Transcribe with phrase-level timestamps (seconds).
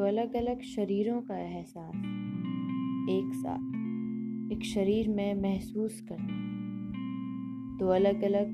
[0.00, 1.94] अलग अलग शरीरों का एहसास,
[3.10, 3.70] एक साथ,
[4.52, 6.50] एक शरीर में महसूस करना
[7.78, 8.52] तो अलग अलग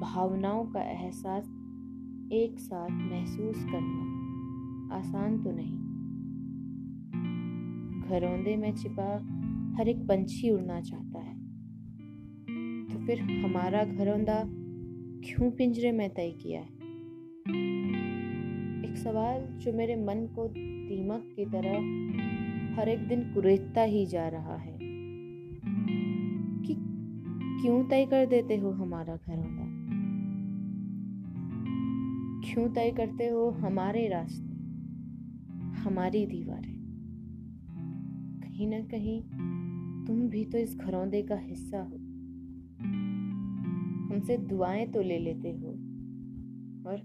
[0.00, 1.44] भावनाओं का एहसास
[2.32, 4.04] एक साथ महसूस करना
[4.96, 5.78] आसान तो नहीं।
[8.08, 9.16] घरौंदे में छिपा
[9.78, 11.34] हर एक पंछी उड़ना चाहता है।
[12.86, 14.44] तो फिर हमारा घरौंदा
[15.24, 16.74] क्यों पिंजरे में तय किया है?
[19.04, 21.70] सवाल जो मेरे मन को दीमक की तरह
[22.76, 24.78] हर एक दिन कुरेदता ही जा रहा है।
[26.62, 26.74] कि
[27.62, 29.84] क्यों तय कर देते हो हमारा घरौंदा
[32.44, 34.54] क्यों तय करते हो हमारे रास्ते?
[35.80, 36.74] हमारी दीवारें?
[38.42, 39.22] कहीं ना कहीं
[40.06, 41.96] तुम भी तो इस घरौंदे का हिस्सा हो।
[44.06, 45.93] हमसे दुआएँ तो ले लेते हो।
[46.86, 46.98] और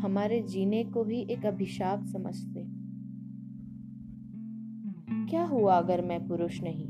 [0.00, 2.82] हमारे जीने को ही एक अभिशाप समझते।
[5.30, 6.86] क्या हुआ अगर मैं पुरुष नहीं?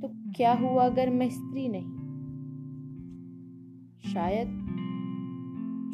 [0.00, 1.98] तो क्या हुआ अगर मैं स्त्री नहीं?
[4.12, 4.48] शायद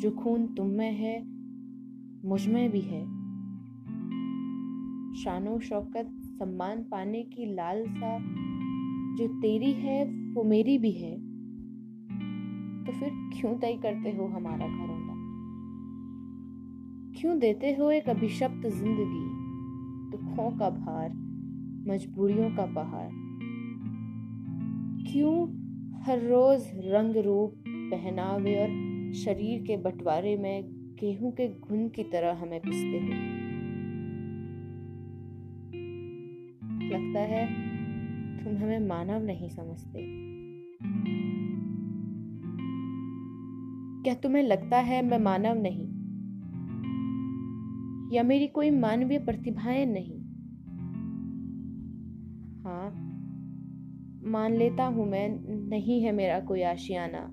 [0.00, 1.24] जो खून तुम में है,
[2.28, 3.24] मुझमें भी है।
[5.14, 8.18] शानो शौकत, सम्मान पाने की लालसा
[9.14, 11.33] जो तेरी है, वो मेरी भी है।
[12.86, 15.14] तो फिर क्यों तय करते हो हमारा घरौंदा?
[17.20, 19.44] क्यों देते हो एक अभिशप्त ज़िंदगी?
[20.10, 21.10] दुखों का भार,
[21.88, 23.08] मजबूरियों का पहाड़।
[25.12, 25.64] क्यों
[26.02, 28.68] हर रोज रंग रूप पहनावे और
[29.12, 30.64] शरीर के बंटवारे में
[31.00, 33.44] गेहूँ के घुन की तरह हमें पिसते हो?
[36.94, 37.46] लगता है
[38.44, 40.24] तुम हमें मानव नहीं समझते।
[44.04, 45.86] क्या तुम्हें लगता है मैं मानव नहीं?
[48.12, 50.20] या मेरी कोई मानवीय प्रतिभाएँ नहीं?
[52.64, 52.90] हाँ
[54.30, 55.28] मान लेता हूँ मैं,
[55.68, 57.30] नहीं है मेरा कोई आशियाना।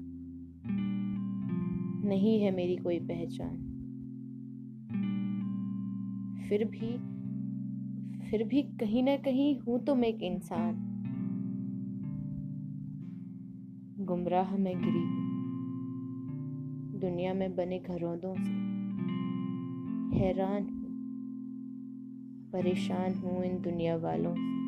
[2.09, 3.57] नहीं है मेरी कोई पहचान।
[6.49, 7.11] फिर भी
[8.29, 10.87] फिर भी कहीं ना कहीं हूँ तो मैं एक इंसान।
[13.99, 15.30] गुमराह में गिरी हूँ।
[17.01, 18.51] दुनिया में बने घरौंदों से।
[20.17, 20.89] हैरान हूँ
[22.53, 24.60] परेशान हूँ इन दुनिया वालों से।